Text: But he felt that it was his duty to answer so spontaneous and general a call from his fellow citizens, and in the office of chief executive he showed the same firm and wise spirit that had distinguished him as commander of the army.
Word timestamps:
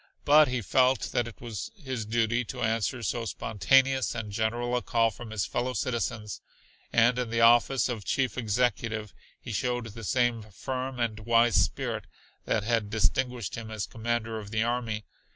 But 0.25 0.47
he 0.47 0.63
felt 0.63 1.11
that 1.11 1.27
it 1.27 1.39
was 1.39 1.69
his 1.75 2.07
duty 2.07 2.43
to 2.45 2.63
answer 2.63 3.03
so 3.03 3.23
spontaneous 3.25 4.15
and 4.15 4.31
general 4.31 4.75
a 4.75 4.81
call 4.81 5.11
from 5.11 5.29
his 5.29 5.45
fellow 5.45 5.73
citizens, 5.73 6.41
and 6.91 7.19
in 7.19 7.29
the 7.29 7.41
office 7.41 7.87
of 7.87 8.03
chief 8.03 8.35
executive 8.35 9.13
he 9.39 9.51
showed 9.51 9.85
the 9.85 10.03
same 10.03 10.41
firm 10.41 10.99
and 10.99 11.19
wise 11.19 11.63
spirit 11.63 12.07
that 12.45 12.63
had 12.63 12.89
distinguished 12.89 13.53
him 13.53 13.69
as 13.69 13.85
commander 13.85 14.39
of 14.39 14.49
the 14.49 14.63
army. 14.63 15.05